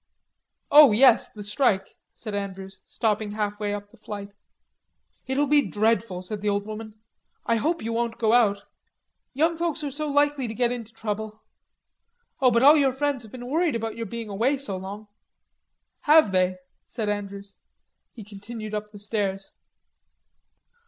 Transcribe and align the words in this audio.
"Oh, 0.71 0.93
yes, 0.93 1.29
the 1.29 1.43
strike," 1.43 1.95
said 2.11 2.33
Andrews, 2.33 2.81
stopping 2.87 3.33
half 3.33 3.59
way 3.59 3.71
up 3.71 3.91
the 3.91 3.97
flight. 3.97 4.33
"It'll 5.27 5.45
be 5.45 5.61
dreadful," 5.69 6.23
said 6.23 6.41
the 6.41 6.49
old 6.49 6.65
woman. 6.65 6.95
"I 7.45 7.57
hope 7.57 7.83
you 7.83 7.93
won't 7.93 8.17
go 8.17 8.33
out. 8.33 8.63
Young 9.35 9.55
folks 9.55 9.83
are 9.83 9.91
so 9.91 10.07
likely 10.09 10.47
to 10.47 10.55
get 10.55 10.71
into 10.71 10.91
trouble...Oh, 10.91 12.49
but 12.49 12.63
all 12.63 12.77
your 12.77 12.93
friends 12.93 13.21
have 13.21 13.31
been 13.31 13.45
worried 13.47 13.75
about 13.75 13.95
your 13.95 14.07
being 14.07 14.27
away 14.29 14.57
so 14.57 14.75
long." 14.75 15.07
"Have 16.05 16.31
they?'" 16.31 16.57
said 16.87 17.07
Andrews. 17.07 17.55
He 18.15 18.23
continued 18.23 18.73
up 18.73 18.91
the 18.91 18.97
stairs. 18.97 19.51